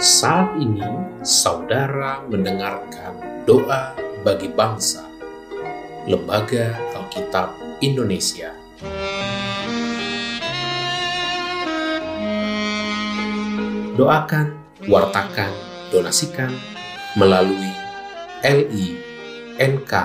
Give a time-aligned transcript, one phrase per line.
[0.00, 0.80] Saat ini,
[1.20, 3.92] saudara mendengarkan doa
[4.24, 5.04] bagi bangsa,
[6.08, 7.52] Lembaga Alkitab
[7.84, 8.56] Indonesia.
[14.00, 14.56] Doakan,
[14.88, 15.52] wartakan,
[15.92, 16.48] donasikan
[17.20, 17.68] melalui
[18.40, 20.00] linktr.ee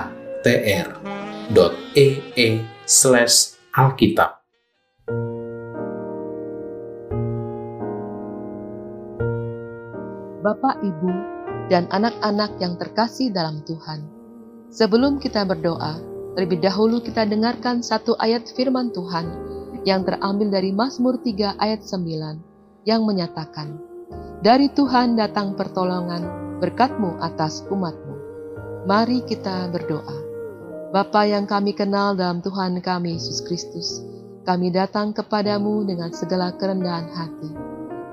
[10.46, 11.10] Bapak, Ibu,
[11.66, 14.06] dan anak-anak yang terkasih dalam Tuhan.
[14.70, 15.98] Sebelum kita berdoa,
[16.38, 19.26] terlebih dahulu kita dengarkan satu ayat firman Tuhan
[19.82, 23.74] yang terambil dari Mazmur 3 ayat 9 yang menyatakan,
[24.38, 26.22] Dari Tuhan datang pertolongan
[26.62, 28.14] berkatmu atas umatmu.
[28.86, 30.18] Mari kita berdoa.
[30.94, 33.98] Bapa yang kami kenal dalam Tuhan kami Yesus Kristus,
[34.46, 37.50] kami datang kepadamu dengan segala kerendahan hati.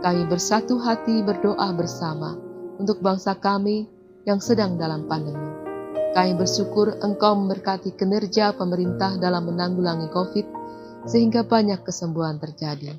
[0.04, 2.36] Kami bersatu hati berdoa bersama
[2.76, 3.88] untuk bangsa kami
[4.28, 5.48] yang sedang dalam pandemi.
[6.12, 10.46] Kami bersyukur Engkau memberkati kinerja pemerintah dalam menanggulangi COVID,
[11.08, 12.92] sehingga banyak kesembuhan terjadi.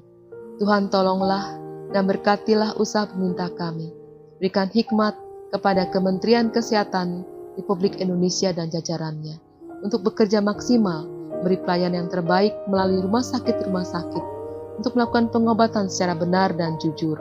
[0.57, 1.61] Tuhan tolonglah
[1.93, 3.93] dan berkatilah usaha pemerintah kami.
[4.41, 5.13] Berikan hikmat
[5.53, 7.21] kepada Kementerian Kesehatan
[7.61, 9.37] Republik Indonesia dan jajarannya
[9.85, 11.05] untuk bekerja maksimal,
[11.45, 14.34] beri pelayanan yang terbaik melalui rumah sakit-rumah sakit
[14.79, 17.19] untuk melakukan pengobatan secara benar dan jujur,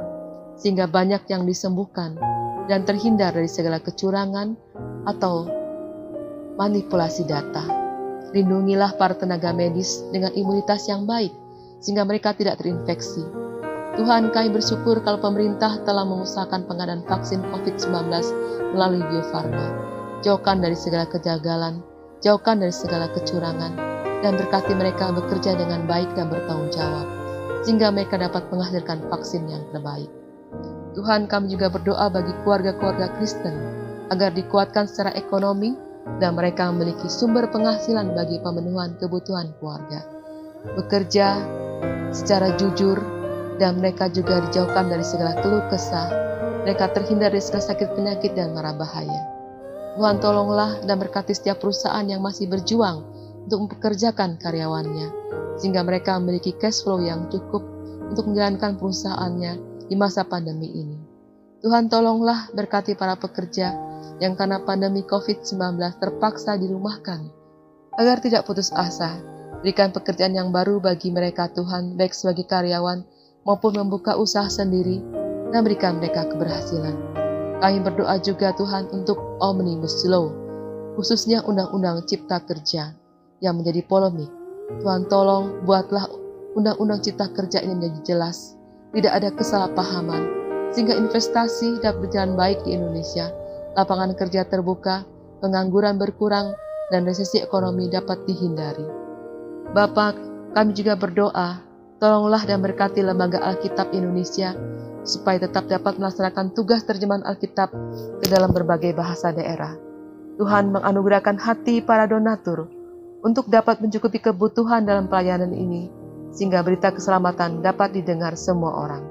[0.57, 2.17] sehingga banyak yang disembuhkan
[2.65, 4.55] dan terhindar dari segala kecurangan
[5.03, 5.47] atau
[6.55, 7.63] manipulasi data.
[8.33, 11.33] Lindungilah para tenaga medis dengan imunitas yang baik,
[11.83, 13.21] sehingga mereka tidak terinfeksi.
[13.93, 18.09] Tuhan kami bersyukur kalau pemerintah telah mengusahakan pengadaan vaksin COVID-19
[18.73, 19.69] melalui Bio Farma.
[20.25, 21.85] Jauhkan dari segala kejagalan,
[22.25, 23.77] jauhkan dari segala kecurangan,
[24.25, 27.05] dan berkati mereka bekerja dengan baik dan bertanggung jawab,
[27.63, 30.11] sehingga mereka dapat menghasilkan vaksin yang terbaik.
[30.93, 33.55] Tuhan kami juga berdoa bagi keluarga-keluarga Kristen,
[34.13, 35.73] agar dikuatkan secara ekonomi,
[36.19, 40.03] dan mereka memiliki sumber penghasilan bagi pemenuhan kebutuhan keluarga.
[40.75, 41.39] Bekerja
[42.13, 42.99] secara jujur
[43.57, 46.11] dan mereka juga dijauhkan dari segala keluh kesah.
[46.63, 49.23] Mereka terhindar dari segala sakit penyakit dan mara bahaya.
[49.99, 53.03] Tuhan tolonglah dan berkati setiap perusahaan yang masih berjuang
[53.45, 55.07] untuk mempekerjakan karyawannya,
[55.59, 57.61] sehingga mereka memiliki cash flow yang cukup
[58.09, 60.97] untuk menjalankan perusahaannya di masa pandemi ini.
[61.63, 63.71] Tuhan tolonglah berkati para pekerja
[64.19, 67.31] yang karena pandemi COVID-19 terpaksa dirumahkan,
[67.95, 69.15] agar tidak putus asa.
[69.63, 73.07] Berikan pekerjaan yang baru bagi mereka Tuhan, baik sebagai karyawan
[73.47, 74.99] maupun membuka usaha sendiri,
[75.55, 76.95] dan berikan mereka keberhasilan.
[77.63, 80.35] Kami berdoa juga Tuhan untuk Omnibus Law,
[80.99, 82.91] khususnya Undang-Undang Cipta Kerja
[83.39, 84.42] yang menjadi polemik.
[84.71, 86.07] Tuhan tolong buatlah
[86.55, 88.55] Undang-Undang Cipta Kerja ini menjadi jelas,
[88.95, 90.23] tidak ada kesalahpahaman,
[90.71, 93.33] sehingga investasi dapat berjalan baik di Indonesia
[93.73, 95.03] lapangan kerja terbuka,
[95.41, 96.53] pengangguran berkurang,
[96.93, 98.85] dan resesi ekonomi dapat dihindari.
[99.73, 100.13] Bapak,
[100.53, 101.57] kami juga berdoa,
[101.97, 104.53] tolonglah dan berkati Lembaga Alkitab Indonesia
[105.03, 107.73] supaya tetap dapat melaksanakan tugas terjemahan Alkitab
[108.21, 109.73] ke dalam berbagai bahasa daerah.
[110.37, 112.82] Tuhan menganugerahkan hati para donatur
[113.23, 115.87] untuk dapat mencukupi kebutuhan dalam pelayanan ini,
[116.35, 119.03] sehingga berita keselamatan dapat didengar semua orang.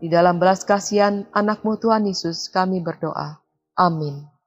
[0.00, 3.42] Di dalam belas kasihan anakmu Tuhan Yesus kami berdoa.
[3.76, 4.39] Amin.